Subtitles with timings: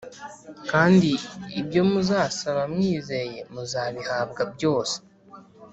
[0.71, 1.09] Kandi
[1.59, 4.95] ibyo muzasaba mwizeye muzabihabwa byose.”